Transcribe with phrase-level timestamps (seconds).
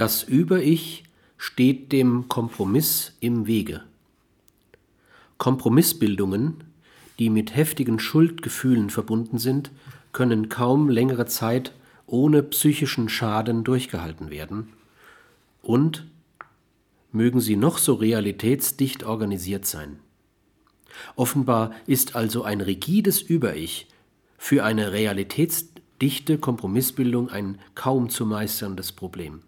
[0.00, 1.04] Das Über-Ich
[1.36, 3.82] steht dem Kompromiss im Wege.
[5.36, 6.64] Kompromissbildungen,
[7.18, 9.70] die mit heftigen Schuldgefühlen verbunden sind,
[10.12, 11.74] können kaum längere Zeit
[12.06, 14.72] ohne psychischen Schaden durchgehalten werden
[15.60, 16.06] und
[17.12, 19.98] mögen sie noch so realitätsdicht organisiert sein.
[21.14, 23.86] Offenbar ist also ein rigides Über-Ich
[24.38, 29.42] für eine realitätsdichte Kompromissbildung ein kaum zu meisterndes Problem.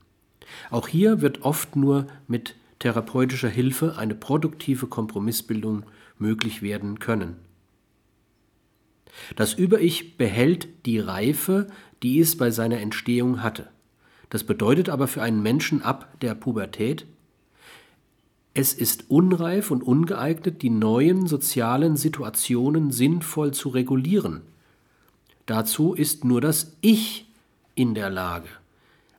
[0.71, 5.85] Auch hier wird oft nur mit therapeutischer Hilfe eine produktive Kompromissbildung
[6.19, 7.37] möglich werden können.
[9.37, 11.69] Das Über-Ich behält die Reife,
[12.03, 13.69] die es bei seiner Entstehung hatte.
[14.31, 17.07] Das bedeutet aber für einen Menschen ab der Pubertät,
[18.55, 24.43] es ist unreif und ungeeignet, die neuen sozialen Situationen sinnvoll zu regulieren.
[25.47, 27.27] Dazu ist nur das Ich
[27.75, 28.49] in der Lage.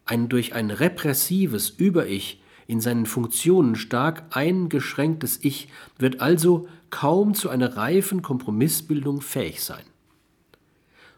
[0.06, 7.50] Ein durch ein repressives Über-Ich in seinen Funktionen stark eingeschränktes Ich wird also kaum zu
[7.50, 9.84] einer reifen Kompromissbildung fähig sein.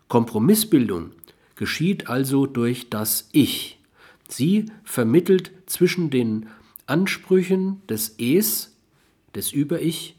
[0.08, 1.12] Kompromissbildung
[1.56, 3.80] geschieht also durch das Ich.
[4.28, 6.48] Sie vermittelt zwischen den
[6.86, 8.76] Ansprüchen des Es,
[9.34, 10.16] des Über-Ich,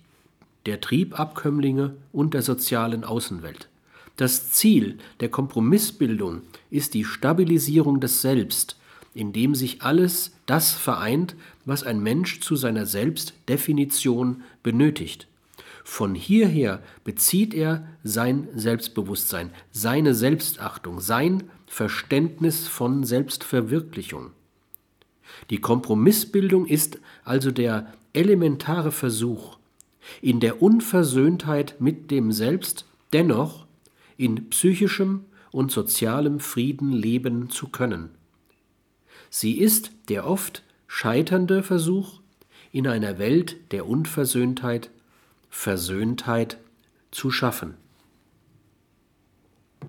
[0.67, 3.69] der Triebabkömmlinge und der sozialen Außenwelt.
[4.17, 8.77] Das Ziel der Kompromissbildung ist die Stabilisierung des Selbst,
[9.15, 15.27] in dem sich alles das vereint, was ein Mensch zu seiner Selbstdefinition benötigt.
[15.85, 24.31] Von hierher bezieht er sein Selbstbewusstsein, seine Selbstachtung, sein Verständnis von Selbstverwirklichung.
[25.51, 29.59] Die Kompromissbildung ist also der elementare Versuch,
[30.23, 33.66] in der Unversöhntheit mit dem Selbst dennoch
[34.17, 38.11] in psychischem und sozialem Frieden leben zu können.
[39.31, 42.21] Sie ist der oft scheiternde Versuch,
[42.73, 44.91] in einer Welt der Unversöhntheit
[45.49, 46.59] Versöhntheit
[47.11, 47.75] zu schaffen.